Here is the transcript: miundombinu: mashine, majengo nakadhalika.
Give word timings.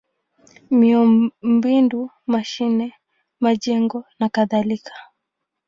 miundombinu: 0.79 1.99
mashine, 2.31 2.87
majengo 3.43 3.99
nakadhalika. 4.19 4.93